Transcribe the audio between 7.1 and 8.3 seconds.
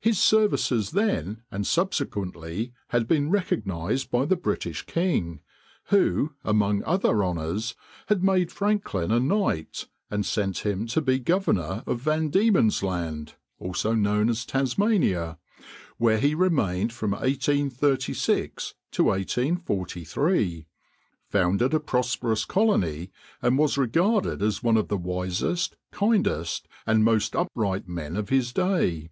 honors, had